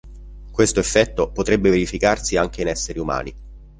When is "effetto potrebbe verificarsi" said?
0.79-2.35